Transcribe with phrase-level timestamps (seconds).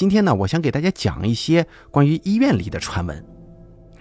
[0.00, 3.22] 今天呢，我想给大家讲一些关于医院里的传闻。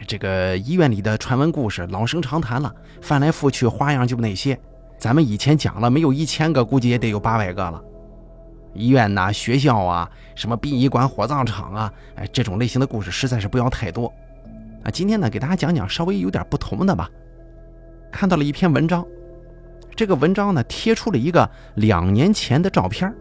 [0.08, 4.58] 这个医院里的传闻故事老生常谈了，翻来覆去花样就那些。
[4.98, 7.84] 咱们以前讲了没有一千个，估计也得有八百个了。
[8.74, 14.08] 医院呐、学校啊、什么殡仪馆、火葬场啊，哎，这种类型的故事实在是不要太多。
[14.86, 17.10] 啊，今天呢，给大家讲讲稍微有点不同的吧。
[18.10, 19.06] 看到了一篇文章，
[19.98, 23.14] 这个文章呢贴出了一个两年前的照片。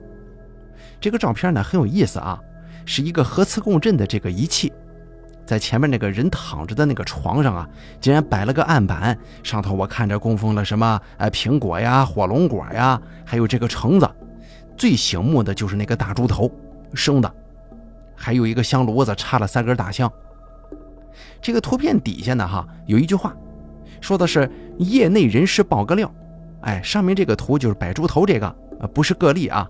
[1.00, 2.40] 这个照片呢很有意思啊，
[2.88, 4.72] 是一个核磁共振的这个仪器，
[5.44, 7.68] 在前面那个人躺着的那个床上啊，
[8.00, 14.08] 竟然摆了个案板，上头我看着供奉了什么呃苹果呀、火龙果呀，还有这个橙子，
[14.74, 16.50] 最醒目的就是那个大猪头
[16.94, 17.30] 生的，
[18.16, 20.10] 还有一个香炉子插了三根大香。
[21.42, 23.36] 这个图片底下呢哈有一句话。
[24.00, 26.10] 说的是业内人士爆个料，
[26.62, 29.68] 哎，上面这个图就是摆猪头这个，呃，不是个例啊。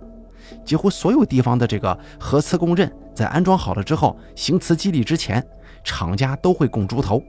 [0.65, 5.45] 几乎所有地方的这个核磁共振在安装好了之后，行磁激励之前，
[5.83, 7.23] 厂家都会供猪头。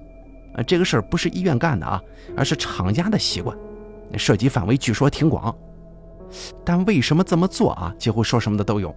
[0.55, 2.01] 呃，这个事儿不是医院干的啊，
[2.35, 3.57] 而是厂家的习惯，
[4.17, 5.55] 涉及范围据说挺广。
[6.63, 7.93] 但为什么这么做啊？
[7.97, 8.93] 几乎说什么的都有。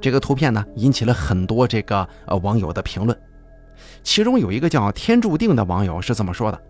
[0.00, 3.18] 这个图片呢，引起了很多这个呃网友的评论。
[4.02, 6.60] 其中有一个叫“天注定”的网友是这么说的：“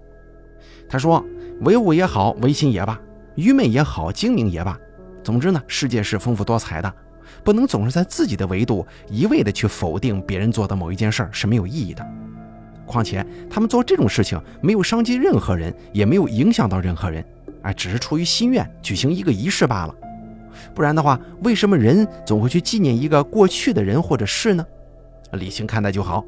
[0.89, 1.23] 他说，
[1.63, 2.99] 唯物也好，唯心也罢，
[3.35, 4.79] 愚昧也好，精明也罢，
[5.25, 6.95] 总之呢，世界是丰富多彩的，
[7.43, 12.07] 不能总是在自己的维度一味的去否定别人做的某一件事儿是没有意义的。
[12.85, 17.25] 况且他们做这种事情没有伤及任何人，也没有影响到任何人，
[17.63, 19.95] 哎，只是出于心愿举行一个仪式罢了。
[20.75, 24.65] 不然的话，为什么人总会去纪念一个过去的人或者事呢？
[25.33, 26.23] 理性看待就好。”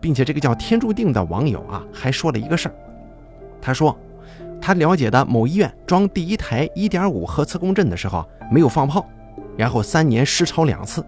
[0.00, 2.74] 并且这个叫天注定的网友啊，还说了一个事儿。
[3.62, 3.98] 他说，
[4.60, 9.06] 他了解的某医院装第一台1.5核磁共振的时候没有放炮，
[9.56, 11.04] 然后三年失超两次。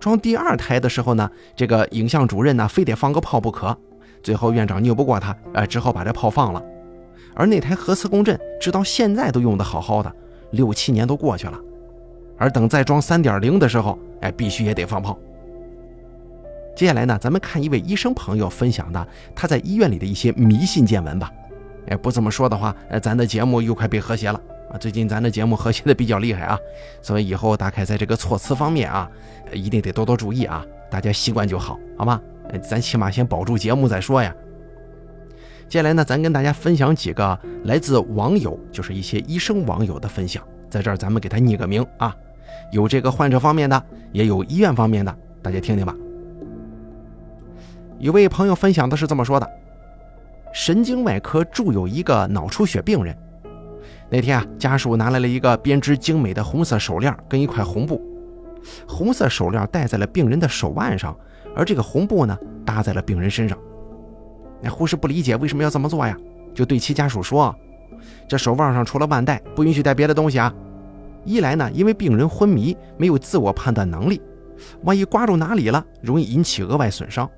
[0.00, 3.76] 装第二台的时候呢，这个影像主任呢非得放个炮不可，
[4.22, 6.62] 最后院长拗不过他，呃，只好把这炮放了。
[7.34, 10.12] 而那台核磁共振直到现在都用得好好的，
[10.50, 11.58] 六七年都过去了。
[12.36, 15.16] 而等再装3.0的时候，哎，必须也得放炮。
[16.76, 21.32] 接下来呢，咱们看一位医生朋友分享的他在医院里的一些迷信见闻吧。
[21.88, 24.40] 哎，不这么说的话，呃，咱的节目又快被和谐了
[24.70, 24.78] 啊！
[24.78, 26.58] 最近咱的节目和谐的比较厉害啊，
[27.00, 29.10] 所以以后大概在这个措辞方面啊，
[29.52, 32.20] 一定得多多注意啊，大家习惯就好，好吗？
[32.62, 34.34] 咱起码先保住节目再说呀。
[35.68, 42.14] 接下来呢，咱跟大家分享几个来自网友，就是一些医生网友的分享，在这儿咱们给他拟个名啊，
[42.72, 43.82] 有这个患者方面的，
[44.12, 45.94] 也有医院方面的，大家听听吧。
[47.98, 49.50] 有位朋友分享的是这么说的：
[50.52, 53.16] 神经外科住有一个脑出血病人，
[54.10, 58.00] 那天啊，家属拿来了一个编织精美的红色手链跟一块红布，
[58.86, 61.16] 红色手链戴在了病人的手腕上，
[61.54, 63.56] 而这个红布呢搭在了病人身上。
[64.60, 66.16] 那护士不理解为什么要这么做呀，
[66.54, 67.54] 就对其家属说
[68.26, 70.52] ：“这手腕上除了腕带，不允许带别的东西啊。
[71.24, 74.20] 一来呢，因为病人昏迷，没有自我判断能力，
[74.82, 77.28] 万一刮住哪里了，容易引起额外损伤。”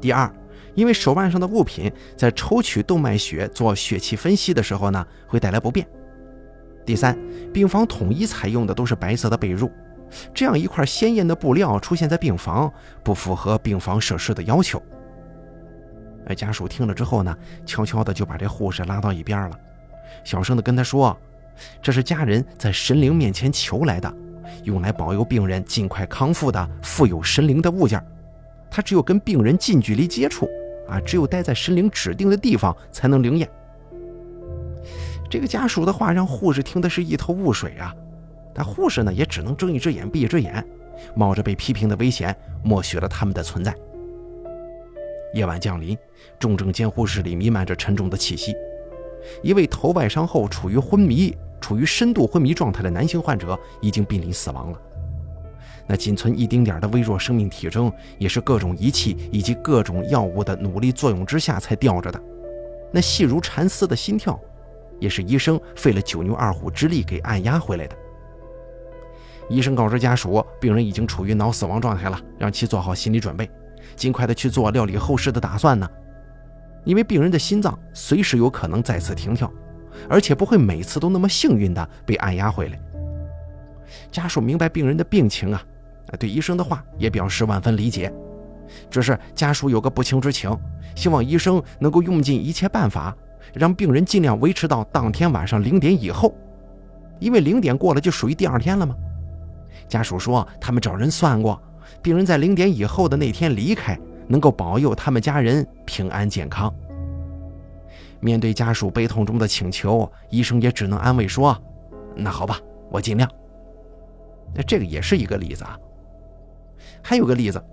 [0.00, 0.30] 第二，
[0.76, 5.84] 因为手腕上的物品在抽取动脉血做血气分析的时候呢，会带来不便。
[6.84, 7.18] 第三，
[7.52, 9.68] 病房统一采用的都是白色的被褥，
[10.32, 12.72] 这样一块鲜艳的布料出现在病房，
[13.02, 14.80] 不符合病房设施的要求。
[16.26, 19.58] 哎，家属听了之后呢，悄悄的就把这护士拉到一边了，
[20.24, 21.16] 小声的跟他说
[21.80, 24.14] ：“这是家人在神灵面前求来的，
[24.64, 28.04] 用来保佑病人尽快康复的富有神灵的物件。”
[28.68, 30.48] 他只有跟病人近距离接触，
[30.88, 33.48] 啊，只有待在神灵指定的地方才能灵验。
[35.28, 37.94] 这个家属的话让护士听的是一头雾水啊，
[38.54, 40.64] 但护士呢也只能睁一只眼闭一只眼，
[41.14, 43.74] 冒着被批评的危险，默许了他们的存在。
[45.34, 45.98] 夜晚降临，
[46.38, 48.54] 重症监护室里弥漫着沉重的气息，
[49.42, 54.80] 一位头外伤后处于昏迷、处于深度昏迷状态的男性患者已经濒临死亡了。
[55.88, 62.20] 那仅存一丁点的微弱生命体征，也是各种仪器以及各种药物的努力作用之下才吊着的。
[62.92, 64.38] 那细如蚕丝的心跳，
[64.98, 67.96] 也是医生费了九牛二虎之力给按压回来的。
[69.48, 73.48] 医生告知家属，病人已经处于脑死亡状态了，让其做好心理准备，
[73.94, 75.88] 尽快的去做料理后事的打算呢。
[76.84, 79.48] 因为病人的心脏随时有可能再次停跳，
[80.08, 82.80] 而且不会每次都那么幸运的被按压回来。
[84.10, 85.64] 家属明白病人的病情啊。
[86.18, 88.12] 对医生的话也表示万分理解，
[88.90, 90.56] 只是家属有个不情之请，
[90.94, 93.16] 希望医生能够用尽一切办法，
[93.52, 96.34] 让病人尽量维持到当天晚上零点以后，
[97.18, 98.94] 因为零点过了就属于第二天了吗？
[99.88, 101.60] 家属说他们找人算过，
[102.02, 106.72] 病人在零点以后的那天离开，能够保佑他们家人平安健康。
[108.18, 111.56] 面对家属悲痛中的请求，医生也只能安慰说
[112.16, 112.58] ：“那好吧，
[112.90, 113.30] 我尽量。”
[114.54, 115.78] 那这个也是一个例子啊。
[117.08, 117.64] 还有个例子，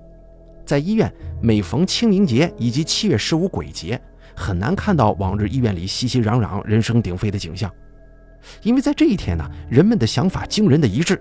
[0.64, 4.00] 在医院每逢清明节以及七月十五鬼节，
[4.36, 7.68] 很难看到往日医院里熙熙攘攘、人声鼎沸的景象，
[8.62, 11.20] 因为在这一天呢，人们的想法惊人的一致，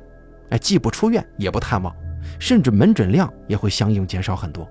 [0.50, 1.90] 哎，既不出院，也不探望，
[2.38, 4.68] 甚至门诊量也会相应减少很多。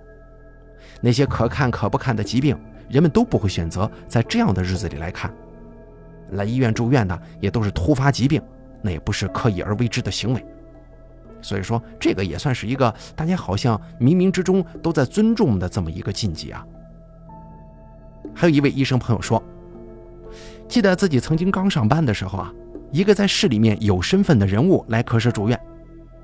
[1.01, 2.55] 那些可看可不看的疾病。
[2.91, 5.33] 人们都不会选择在这样的日子里来看，
[6.31, 8.41] 来医院住院的也都是突发疾病，
[8.81, 10.45] 那也不是刻意而为之的行为。
[11.41, 16.65] 所以说，这个也算是一个大家好像冥冥之中都在尊重的这么一个禁忌啊。
[18.33, 19.41] 还有一位医生朋友说，
[20.67, 22.53] 记得自己曾经刚上班的时候啊，
[22.91, 25.59] 一个在市里面有身份的人物来科室住院，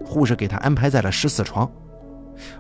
[0.06, 1.70] 护士给他安排在了十四床，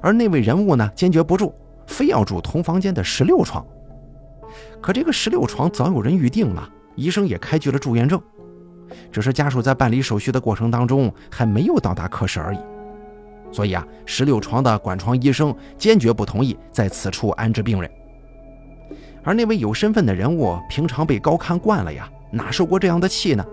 [0.01, 1.54] 而那位人物呢坚决不住，
[1.86, 3.65] 非要住同房间的十六床。
[4.81, 8.21] 可这个十六床早有人预定了，医生也开具了住院证，
[9.12, 12.60] 只是家属在办理手续的过程当中还没有到达科室而已。
[13.51, 17.89] 所以啊，十六床的管床医生坚决不同意在此处安置病人。
[19.24, 23.45] 而那位有身份的人物平常被高看惯了呀，哪受过这样的气呢？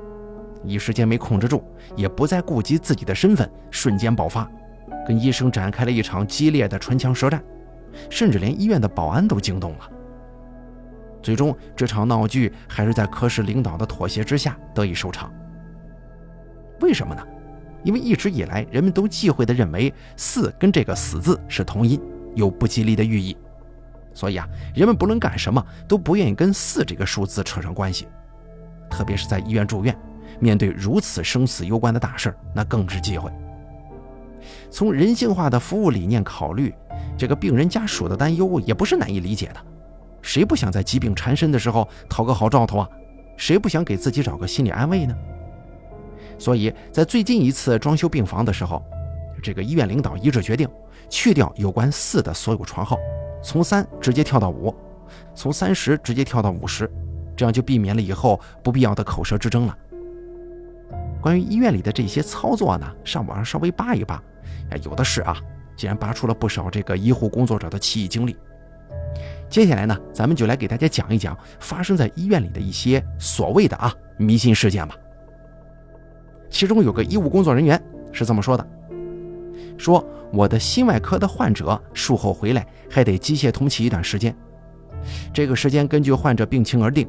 [0.65, 1.63] 一时间没控制住，
[1.95, 4.51] 也不再顾及自己的身份，瞬间爆发，
[5.07, 7.43] 跟医生展开了一场激烈的唇枪舌战，
[8.09, 9.91] 甚至连医院的保安都惊动了。
[11.25, 15.32] 最终，这场闹剧还是在科室领导的妥协之下得以收场。
[16.82, 17.26] 为什么呢？
[17.82, 21.99] 因为一直以来，人们都忌讳地认为“四”跟这个“死”字是同音，
[22.35, 23.35] 有不吉利的寓意，
[24.12, 28.06] 所以啊，人们不论干什么都不愿意跟“四”这个数字扯上关系。
[28.91, 29.97] 特别是在医院住院，
[30.38, 33.32] 面对如此生死攸关的大事那更是忌讳。
[34.70, 36.75] 从人性化的服务理念考虑，
[37.17, 39.61] 这个病人家属的担忧也不是难以理解的。
[40.25, 42.88] 谁不想在疾病缠身的时候讨个好兆头啊？
[43.37, 45.15] 谁不想给自己找个心理安慰呢？
[46.38, 48.82] 所以在最近一次装修病房的时候，
[49.43, 50.67] 这个医院领导一致决定
[51.11, 52.97] 去掉有关四的所有床号，
[53.43, 54.75] 从三直接跳到五，
[55.35, 56.91] 从三十直接跳到五十，
[57.37, 59.79] 这样就避免了以后不必要的口舌之争了。
[61.20, 64.23] 关于医院里的这些操作呢，上网上稍微扒一扒，
[64.82, 65.37] 有的是啊，
[65.77, 68.35] 竟然扒出了不少这个医护工作者的奇异经历。
[69.49, 74.96] 接下来呢，咱们就来给大家讲一讲发生在医院里的一些所谓的啊迷信事件吧。
[76.50, 77.81] 其中有个医务工作人员
[78.11, 78.67] 是这么说的
[79.79, 84.35] ：“说我的心外科的患者术后回来还得机械通气一段时间，
[85.32, 87.08] 这个时间根据患者病情而定。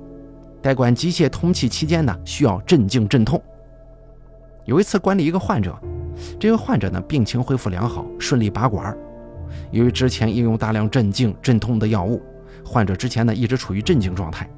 [0.61, 3.41] 待管机械通气期间呢，需要镇静镇痛。
[4.65, 5.75] 有一次管理一个患者，
[6.39, 8.95] 这个患者呢病情恢复良好，顺利拔管。”
[9.71, 12.21] 由于之前应用大量镇静镇痛的药物，
[12.63, 14.49] 患者之前呢一直处于镇静状态，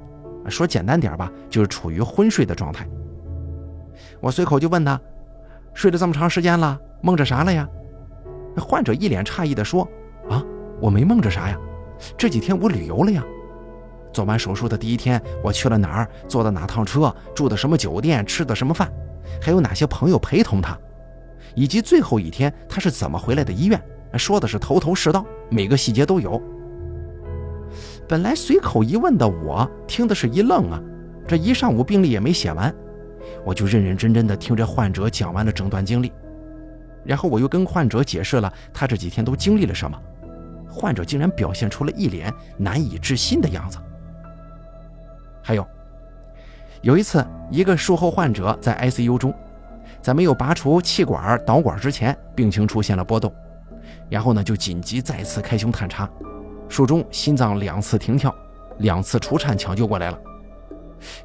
[0.47, 2.87] 说简单点吧，就是处于昏睡的状态。
[4.19, 4.99] 我随口就问他，
[5.73, 7.67] 睡了这么长时间了，梦着啥了呀？
[8.57, 9.87] 患者一脸诧异地说
[10.29, 10.43] ：“啊，
[10.81, 11.57] 我没梦着啥呀，
[12.17, 13.23] 这几天我旅游了呀。
[14.11, 18.91] 做完手术的第一天，我去了哪儿，坐的哪趟车，住的什么酒店，吃的什么饭，
[19.41, 20.75] 还有哪些朋友陪同他，
[21.53, 23.79] 以及最后一天他是怎么回来的医院。”
[24.15, 26.39] 说的是头头是道，每个细节都有。
[28.07, 30.81] 本来随口一问的我，听的是一愣啊！
[31.27, 32.73] 这一上午病历也没写完，
[33.43, 36.13] 我就认认真真的听着患者讲完了整段经历，
[37.03, 39.99] 然后我又跟患者解释了他这几天都经历了什么，
[40.69, 43.77] 患者竟然表现出了一脸难以置信的样子。
[45.43, 45.67] 还有，
[46.81, 49.33] 有一次，一个术后患者在 ICU 中，
[50.01, 53.33] 在没有拔除气管导管之前，病情出现了波动。
[54.09, 56.09] 然后呢，就紧急再次开胸探查，
[56.69, 58.33] 术中心脏两次停跳，
[58.79, 60.19] 两次除颤抢救过来了。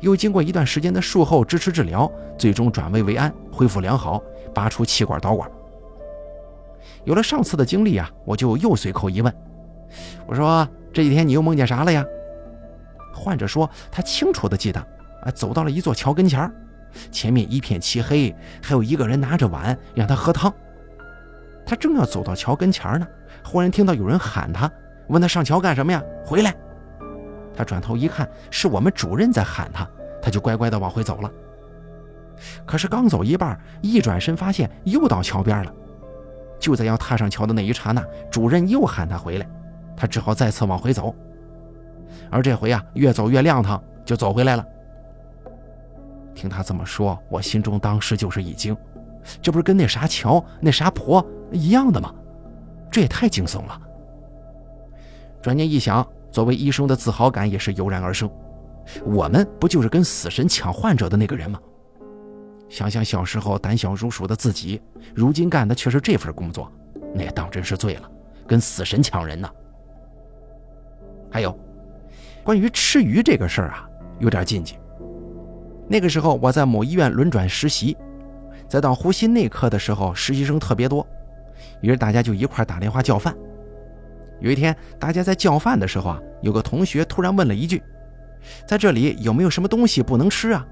[0.01, 4.23] 又经过一段时间的术后支持治疗，最终转危为安，恢复良好，
[4.55, 5.51] 拔出气管导管。
[7.05, 9.35] 有了上次的经历啊，我就又随口一问，
[10.27, 12.05] 我说这几天你又梦见啥了呀？
[13.15, 14.81] 患者说他清楚的记得，
[15.23, 16.53] 啊，走到了一座桥跟前
[17.11, 20.53] 前面一片漆黑，还有一个人拿着碗让他喝汤。
[21.65, 23.07] 他正要走到桥跟前呢，
[23.45, 24.71] 忽然听到有人喊他，
[25.09, 26.03] 问他上桥干什么呀？
[26.25, 26.55] 回来！
[27.55, 29.89] 他转头一看，是我们主任在喊他，
[30.21, 31.31] 他就乖乖的往回走了。
[32.67, 35.73] 可是刚走一半，一转身发现又到桥边了。
[36.59, 39.47] 就在要踏上桥的那一刹那，主任又喊他回来，
[39.97, 41.15] 他只好再次往回走。
[42.31, 44.65] 而这回啊，越走越亮堂，就走回来了。
[46.35, 48.77] 听他这么说，我心中当时就是一惊。
[49.41, 52.13] 这不是跟那啥桥、那啥婆一样的吗？
[52.91, 53.81] 这也太惊悚了。
[55.41, 58.31] 转念一想，作为医生的自豪感也是油然而生。
[59.05, 61.59] 我们不就是跟死神抢患者的那个人吗？
[62.69, 64.81] 想想小时候胆小如鼠的自己，
[65.15, 66.71] 如今干的却是这份工作，
[67.15, 68.11] 那也当真是醉了，
[68.47, 69.49] 跟死神抢人呢。
[71.31, 71.57] 还有，
[72.43, 74.79] 关于吃鱼这个事儿啊，有点禁忌。
[75.89, 77.97] 那个时候我在某医院轮转实习，
[78.69, 81.07] 在到呼吸内科的时候，实习生特别多，
[81.81, 83.35] 于是大家就一块打电话叫饭。
[84.41, 87.83] 有一天，大家在叫饭的时候啊，有个同学突然问了一句
[88.67, 90.67] ：“在这里有没有什么东西不能吃啊？”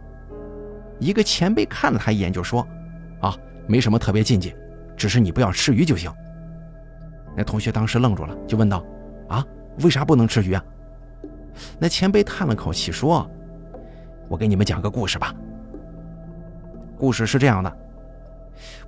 [0.99, 2.66] 一个前辈看了他一眼就说
[3.20, 4.54] ：“啊，没什么特别禁忌，
[4.97, 6.12] 只是你不要吃鱼就行。”
[7.37, 8.85] 那同学当时愣住了，就问道
[9.28, 9.44] ：“啊，
[9.82, 10.64] 为啥不能吃鱼啊？”
[11.78, 13.28] 那前辈叹了口气说。
[14.28, 15.35] 我给你们讲个故事吧。
[16.97, 17.76] 故事是这样的，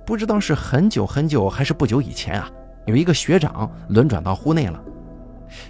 [0.05, 2.49] 不知道是很久很久还是不久以前啊，
[2.85, 4.81] 有一个学长轮转到户内了。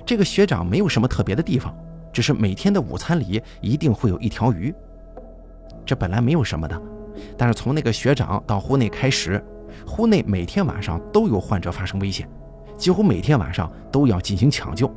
[0.05, 1.75] 这个学长没有什么特别的地方，
[2.11, 4.73] 只是每天的午餐里一定会有一条鱼。
[5.85, 6.81] 这本来没有什么的，
[7.37, 9.43] 但是从那个学长到户内开始，
[9.85, 12.27] 户内每天晚上都有患者发生危险，
[12.77, 14.91] 几乎每天晚上都要进行抢救。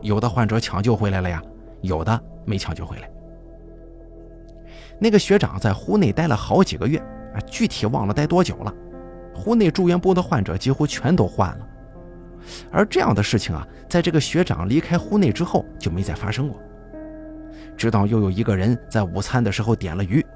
[0.00, 1.42] 有的患者抢救回来了呀，
[1.82, 3.10] 有的没抢救回来。
[4.98, 7.00] 那个学长在户内待了好几个月
[7.46, 8.74] 具体忘了待多久了。
[9.34, 11.68] 呼内住院部的患者几乎全都换了，
[12.72, 16.60] 而这样的事情啊，在这个学长离开呼内之后就没再发生过。
[17.76, 20.26] 直到又有一个人在午餐的时候点了鱼，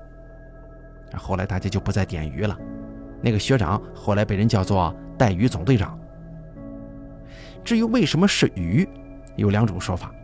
[1.16, 2.56] 后来大家就不再点鱼了。
[3.20, 5.98] 那个学长后来被人叫做带鱼总队长。
[7.64, 8.88] 至于为什么是鱼，
[9.34, 10.14] 有两种说法，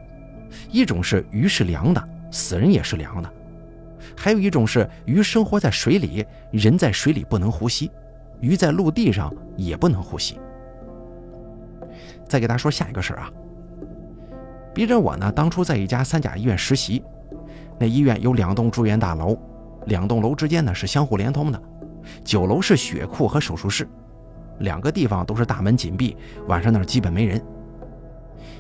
[0.71, 3.33] 一种是鱼是凉的，死人也是凉的。
[4.17, 7.91] 还有一种是鱼生活在水里，人在水里不能呼吸，
[8.41, 10.39] 鱼在陆地上也不能呼吸。
[12.29, 13.33] 再给大家说下一个事儿啊，
[14.75, 17.03] 逼着我呢，当初在一家三甲医院实习，
[17.79, 19.37] 那医院有两栋住院大楼，
[19.87, 21.61] 两栋楼之间呢是相互连通的，
[22.23, 23.89] 九楼是血库和手术室，
[24.59, 27.43] 两个地方都是大门紧闭，晚上那儿基本没人。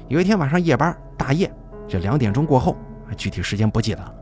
[0.08, 1.52] 有一天晚上夜班大夜，
[1.86, 2.74] 这两点钟过后，
[3.16, 4.14] 具体时间不记得了。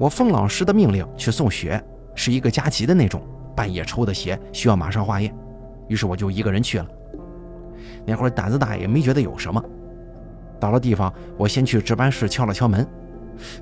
[0.00, 1.78] 我奉老师的命令去送血，
[2.14, 3.22] 是一个加急的那种，
[3.54, 5.30] 半夜抽的血需要马上化验，
[5.88, 6.86] 于是我就一个人去了。
[8.06, 9.62] 那会儿胆子大也没觉得有什么。
[10.58, 12.88] 到了地方，我先去值班室敲了敲门，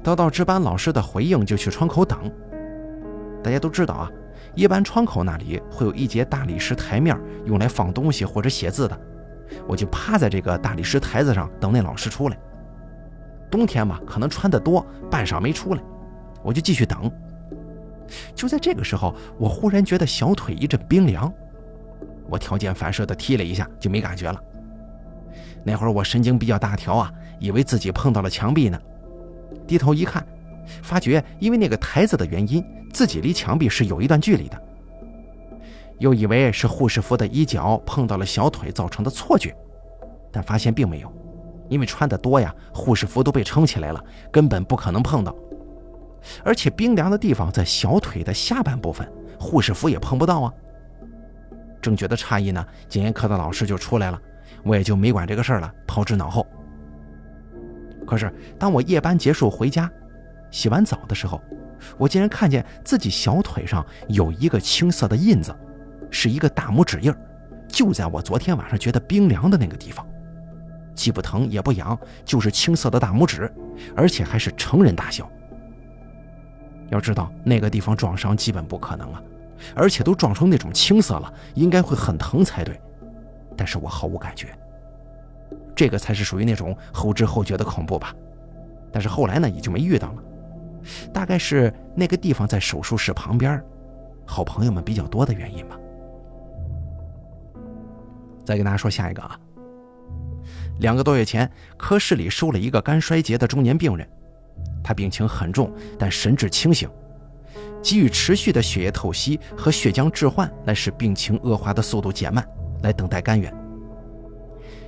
[0.01, 2.17] 得到值班老师的回应，就去窗口等。
[3.43, 4.09] 大家都知道啊，
[4.55, 8.97] 一般窗口那里会有一节大理石台面，用来放东西或者写字的。
[9.67, 12.39] 我就趴在这个大理石台子上等那老师出来。
[13.51, 15.83] 冬天嘛，可能穿得多，半晌没出来。
[16.43, 17.11] 我就继续等。
[18.35, 21.33] 就在这个时候，我忽然觉得小腿一阵冰凉，
[22.29, 24.43] 我条件反射的踢了一下，就没感觉了。
[25.65, 28.81] 那会儿我神经比较大条啊，以为自己碰到了墙壁呢。
[29.67, 30.27] 低头一看，
[30.83, 34.63] 发觉因为那个台子的原因，自己离墙壁是有一段距离的。
[35.99, 39.55] 又以为是护士服的衣角碰到了小腿造成的错觉，
[40.33, 41.13] 但发现并没有，
[41.69, 44.03] 因为穿的多呀，护士服都被撑起来了，
[44.33, 45.35] 根本不可能碰到。
[46.45, 50.53] 而且冰凉的地方在小腿的下半部分，护士服也碰不到啊。
[51.81, 54.21] 正觉得诧异呢，检验科的老师就出来了，
[54.65, 56.47] 我也就没管这个事儿了，抛之脑后。
[58.07, 59.91] 可是当我夜班结束回家，
[60.51, 61.41] 洗完澡的时候，
[61.97, 65.55] 我竟然看见自己小腿上有一个青色的印子，
[66.11, 67.19] 是一个大拇指印儿
[67.69, 70.07] 就在我昨天晚上觉得冰凉的那个地方，
[70.95, 73.53] 既不疼也不痒，就是青色的大拇指，
[73.95, 75.31] 而且还是成人大小。
[76.91, 79.23] 要知道那个地方撞伤基本不可能啊，
[79.75, 82.81] 而且都撞成那种青色了，应该会很疼才对。
[83.57, 84.57] 但是我毫无感觉，
[85.75, 88.15] 这个才是属于那种后知后觉的恐怖吧。
[88.91, 90.23] 但是后来呢，也就没遇到了。
[91.13, 93.63] 大概是那个地方在手术室旁边，
[94.25, 95.79] 好朋友们比较多的原因吧。
[98.45, 99.39] 再跟大家说下一个啊，
[100.79, 104.09] 两个多月前，科室里收了一个肝衰竭的中年病人。
[104.89, 106.89] 他病情很重，但神志清醒，
[107.83, 112.43] 给予持续的血液透析和血浆置换来使病情恶化的速度减慢，
[112.83, 113.55] 来等待肝源。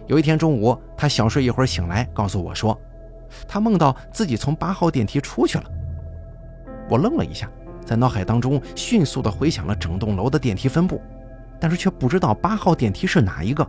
[0.07, 2.81] 有一天中午，他小睡一会儿醒来，告诉我说，
[3.47, 5.65] 他梦到自己从八号电梯出去了。
[6.89, 7.47] 我愣了一下，
[7.85, 10.99] 在脑海当中迅速地回想了整栋楼的电梯分布，
[11.61, 13.69] 但是却不知道八号电梯是哪一个。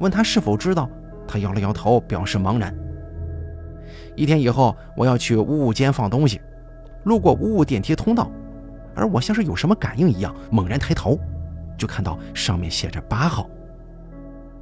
[0.00, 0.90] 问他是否知道，
[1.28, 2.76] 他摇了摇头，表示茫然。
[4.16, 6.40] 一天以后，我要去五五间放东西，
[7.04, 8.30] 路过五五电梯通道，
[8.94, 11.18] 而我像是有什么感应一样，猛然抬头，
[11.76, 13.48] 就看到上面写着八号。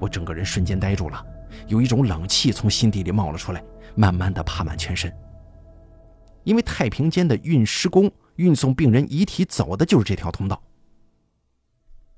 [0.01, 1.25] 我整个人瞬间呆住了，
[1.69, 3.63] 有一种冷气从心底里冒了出来，
[3.95, 5.11] 慢慢的爬满全身。
[6.43, 10.61] 因为太平间的运尸工运送病人遗体走的就是这条通道。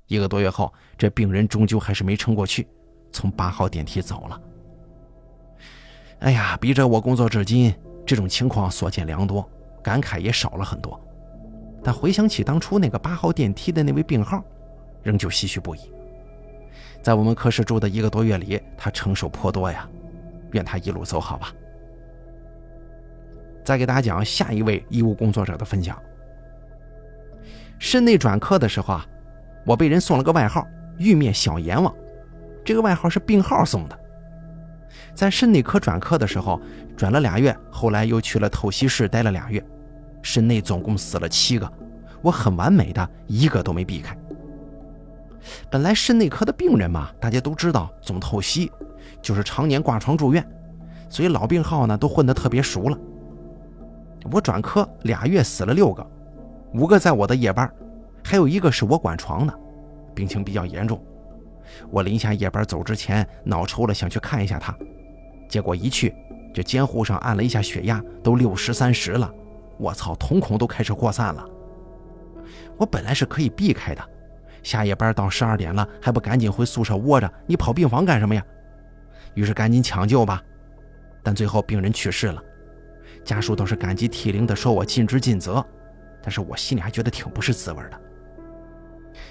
[0.07, 2.67] 一个多月后，这病人终究还是没撑过去，
[3.11, 4.41] 从八号电梯走了。
[6.19, 7.73] 哎呀，逼着我工作至今，
[8.05, 9.47] 这种情况所见良多，
[9.83, 10.99] 感慨也少了很多。
[11.83, 14.43] 但回想起当初那个八号电梯的那位病号，
[15.03, 15.79] 仍旧唏嘘不已。
[17.03, 19.87] 在我们科室住的一个多月里，他承受颇多呀，
[20.51, 21.53] 愿他一路走好吧。
[23.63, 26.01] 再给大家讲下一位医务工作者的分享。
[27.77, 29.05] 肾内转科的时候啊，
[29.65, 31.93] 我被人送了个外号“玉面小阎王”，
[32.65, 33.99] 这个外号是病号送的。
[35.17, 36.61] 在肾内科转科的时候，
[36.95, 39.65] 转了俩月，后来又去了透析室待了俩月，
[40.21, 41.67] 肾内总共死了七个，
[42.21, 44.15] 我很完美的一个都没避开。
[45.71, 48.71] 本来肾内科的病人嘛，大家都知道，总透析
[49.19, 50.47] 就是常年挂床住院，
[51.09, 52.95] 所以老病号呢都混得特别熟了。
[54.31, 56.07] 我转科俩月死了六个，
[56.75, 57.67] 五个在我的夜班，
[58.23, 59.59] 还有一个是我管床的，
[60.13, 61.03] 病情比较严重。
[61.89, 64.77] 我临下夜班走之前脑抽了，想去看一下他，
[65.47, 66.13] 结果一去，
[66.53, 69.31] 这监护上按了一下血压，都六十三十了。
[69.77, 71.47] 我操，瞳孔都开始扩散了。
[72.77, 74.01] 我本来是可以避开的，
[74.63, 77.31] 下夜班到十二点了，还不赶紧回宿舍窝着？
[77.45, 78.43] 你跑病房干什么呀？
[79.33, 80.41] 于是赶紧抢救吧，
[81.23, 82.41] 但最后病人去世了。
[83.23, 85.63] 家属都是感激涕零的说：“我尽职尽责。”
[86.21, 88.01] 但是我心里还觉得挺不是滋味的。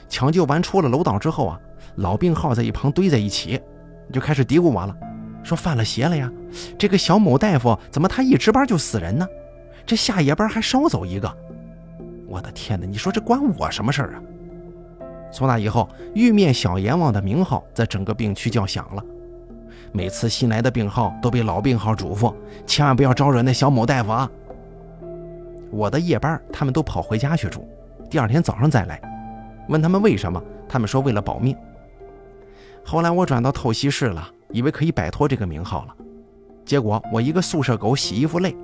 [0.08, 1.60] 抢救完出了楼道之后啊，
[1.96, 3.60] 老病号在一旁堆在一起，
[4.12, 4.96] 就开始嘀咕我了，
[5.46, 6.28] 说犯了邪了呀！
[6.76, 9.24] 这个小某大夫怎么他一值班就死人呢？
[9.86, 11.32] 这下夜班还捎走一个！
[12.26, 12.84] 我的天哪！
[12.84, 14.22] 你说这关我什么事儿啊？
[15.32, 19.04] 从那以后，玉面小阎王的名号在整个病区叫响了。
[19.92, 22.34] 每次新来的病号都被老病号嘱咐，
[22.66, 24.28] 千万不要招惹那小某大夫啊。
[25.70, 27.68] 我的夜班，他们都跑回家去住，
[28.10, 29.00] 第二天早上再来。
[29.68, 31.56] 问他们为什么，他们说为了保命。
[32.84, 35.94] 后来我转到透析室了，以为可以摆脱这个名号了，
[36.64, 38.56] 结果我一个宿舍狗洗衣服累，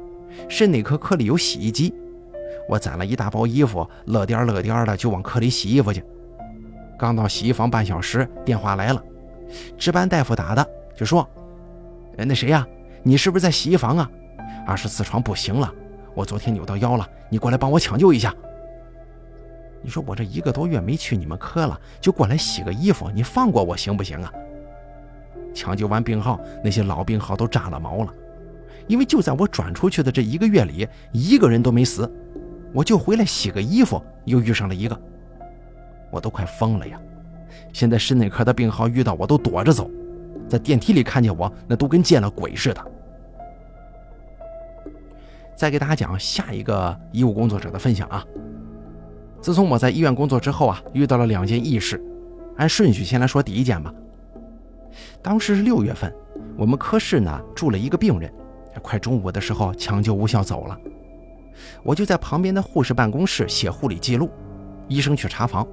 [0.48, 1.94] 肾内科科里有洗衣机，
[2.68, 6.02] 我攒了一大包衣服，乐颠乐颠的就往科里洗衣服去。
[6.98, 9.02] 刚到洗衣房半小时，电话来了，
[9.76, 10.66] 值班大夫打的。
[10.94, 11.28] 就说：“，
[12.16, 12.66] 那谁呀？
[13.02, 14.08] 你是不是在洗衣房啊？
[14.66, 15.72] 二十四床不行了，
[16.14, 18.32] 我昨天扭到腰了，你过来帮我抢救一下。”
[19.82, 24.32] 你说我这一个多月没去你们科了，就过来洗个衣服，你放过我行不行啊？
[25.54, 28.12] 抢救完病号，那些老病号都炸了毛了，
[28.86, 32.10] 因为就在我转出去的这一个月里，一个人都没死，
[32.72, 35.00] 我就回来洗个衣服，又遇上了一个，
[36.10, 37.00] 我都快疯了呀！
[37.72, 39.90] 现在肾内科的病号遇到我都躲着走。
[40.48, 42.84] 在电梯里看见我，那都跟见了鬼似的。
[45.54, 48.24] 再给大家讲下一个医务工作者的分享啊。
[49.40, 52.02] 自从我在医院工作之后啊，遇到了两件异事。
[52.56, 53.92] 按顺序先来说第一件吧。
[55.20, 56.12] 当时是六月份，
[56.56, 58.32] 我们科室呢住了一个病人，
[58.82, 60.78] 快中午的时候抢救无效走了，
[61.82, 64.30] 我就在旁边的护士办公室写护理记录，
[64.88, 65.66] 医生去查房。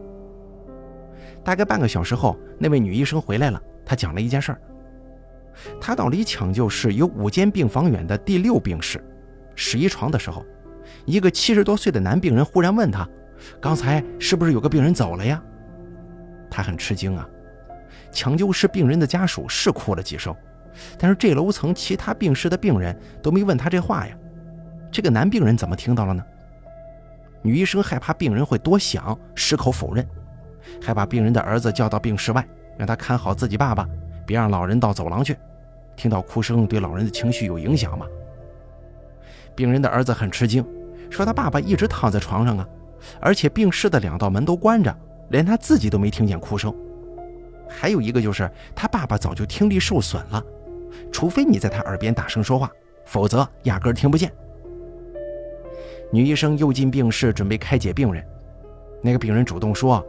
[1.44, 4.62] 大概半个小时后，那位女医生回来了，她讲了一件事儿。
[5.80, 9.04] 她到离抢救室有五间病房远的第六病室，
[9.56, 10.46] 十一床的时候，
[11.06, 13.08] 一个七十多岁的男病人忽然问她
[13.60, 15.42] ：“刚才是不是有个病人走了呀？”
[16.52, 17.28] 她很吃惊啊。
[18.12, 20.36] 抢救室病人的家属是哭了几声，
[20.98, 24.16] 但是这楼层其他病室的病人都没问他这话呀。
[24.92, 26.24] 这个男病人怎么听到了呢？
[27.42, 30.06] 女医生害怕病人会多想，矢口否认，
[30.82, 32.46] 还把病人的儿子叫到病室外，
[32.78, 33.88] 让他看好自己爸爸，
[34.26, 35.38] 别让老人到走廊去。
[35.96, 38.06] 听到哭声对老人的情绪有影响吗？
[39.56, 40.66] 病人的儿子很吃惊，
[41.10, 42.68] 说他爸爸一直躺在床上啊，
[43.22, 44.94] 而且病室的两道门都关着，
[45.30, 46.74] 连他自己都没听见哭声。
[47.70, 50.44] 还有一个就是他爸爸早就听力受损了，
[51.12, 52.72] 除非你在他耳边大声说话，
[53.06, 54.32] 否则压根听不见。
[56.12, 58.26] 女医生又进病室准备开解病人，
[59.02, 60.04] 那个病人主动说：“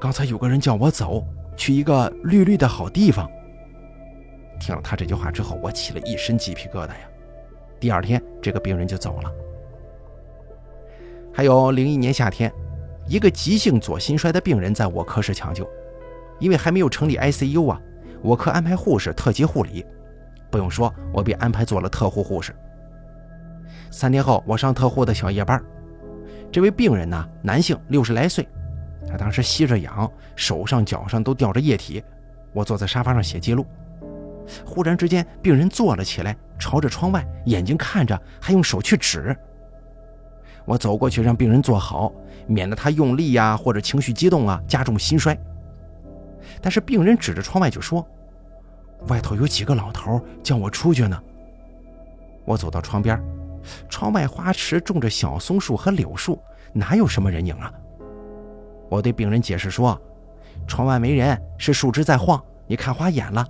[0.00, 1.22] 刚才有个人叫我走，
[1.56, 3.30] 去一个绿绿的好地方。”
[4.58, 7.08] 听了他这句话之后，我起了一身鸡皮疙瘩呀。
[7.78, 9.30] 第二天，这个病人就走了。
[11.30, 12.50] 还有零一年夏天，
[13.06, 15.68] 一个急性左心衰的病人在我科室抢救，
[16.40, 17.80] 因为还没有成立 ICU 啊，
[18.22, 19.84] 我科安排护士特级护理。
[20.50, 22.54] 不用说，我被安排做了特护护士。
[23.90, 25.62] 三天后，我上特护的小夜班，
[26.52, 28.46] 这位病人呢，男性，六十来岁，
[29.08, 32.02] 他当时吸着氧，手上脚上都吊着液体。
[32.52, 33.66] 我坐在沙发上写记录，
[34.64, 39.36] 忽然之间，病人坐了起来，朝着窗外，眼睛看着，还用手去指。
[40.64, 42.12] 我走过去让病人坐好，
[42.46, 45.36] 免得他用力呀或者情绪激动啊加重心衰。
[46.64, 48.08] 但是病人指着窗外就说
[49.08, 51.22] ：“外头有几个老头叫我出去呢。”
[52.46, 53.22] 我走到窗边，
[53.90, 57.70] 窗外花池种着小松树和柳树，哪有什么人影啊？
[58.88, 60.00] 我对病人解释说。
[60.66, 63.46] 窗外没人，是树枝在晃，你看花眼了。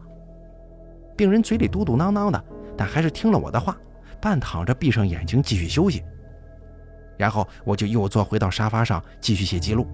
[1.17, 2.45] 病人嘴里嘟嘟囔囔的，
[2.77, 3.77] 但还是听了我的话，
[4.21, 6.03] 半躺着，闭上眼睛继续休息。
[7.17, 9.87] 然后我就又坐回到沙发上继续写记录。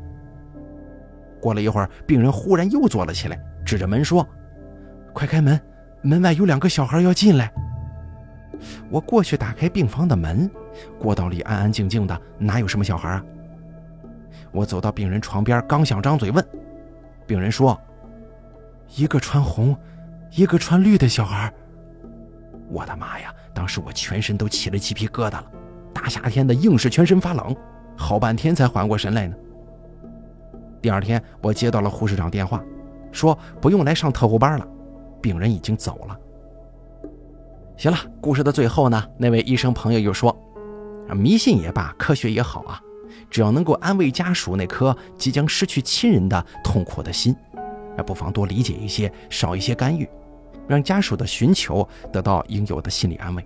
[1.40, 4.26] 过了一会儿，病人忽然又坐了起来，指着门说
[5.14, 5.60] ：“快开门，
[6.02, 7.52] 门外有两个小孩要进来。”
[8.90, 10.50] 我过去打开病房的门，
[10.98, 13.24] 过道里安安静静的，哪有什么小孩啊？
[14.52, 16.44] 我走到病人床边，刚想张嘴问。
[17.26, 17.80] 病人说
[18.96, 19.76] ：“一个穿红，
[20.32, 21.52] 一个穿绿的小孩。”
[22.68, 23.34] 我的妈呀！
[23.52, 25.50] 当时我全身都起了鸡皮疙瘩了。
[25.92, 27.54] 大夏天的，硬是全身发冷，
[27.96, 29.34] 好半天才缓过神来呢。
[30.80, 32.62] 第二天，我接到了护士长电话，
[33.12, 34.66] 说不用来上特护班了，
[35.20, 36.18] 病人已经走了。
[37.76, 40.34] 行了，故事的最后呢，那位医生朋友又说
[41.14, 42.80] ：“迷信也罢，科学也好啊。”
[43.28, 47.34] 只要能够安慰家属那颗即将失去亲人的痛苦的心，
[47.96, 50.08] 那不妨多理解一些，少一些干预，
[50.66, 53.44] 让家属的寻求得到应有的心理安慰。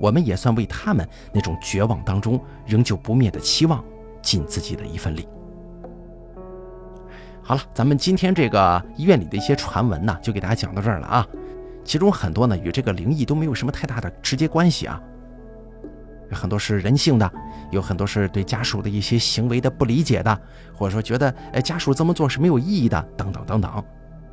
[0.00, 3.84] 我们也算为他们那种绝望当中仍旧不灭的期望
[4.22, 5.26] 尽自己的一份力。
[7.50, 11.26] 好了，咱们今天这个医院里的一些传闻呢，就给大家讲到这儿了啊。
[11.84, 15.02] 其中很多呢与这个灵异都没有什么太大的直接关系啊。
[16.30, 17.28] 很多是人性的，
[17.72, 20.40] 有很多是对家属的一些行为的不理解的，
[20.72, 23.84] 或者说觉得哎家属这么做是没有意义的，等等等等。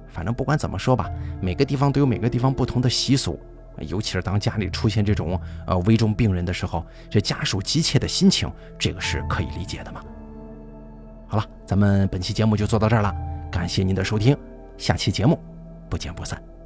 [0.08, 1.10] 反正不管怎么说吧，
[1.42, 3.40] 每个地方都有每个地方不同的习俗，
[3.80, 10.04] 尤其是当家里出现这种呃危重病人的时候，这家属急切的心情，这个是可以理解的嘛。
[11.28, 13.14] 好了，咱们本期节目就做到这儿了，
[13.52, 14.36] 感谢您的收听，
[14.78, 15.38] 下期节目
[15.90, 16.57] 不见不散。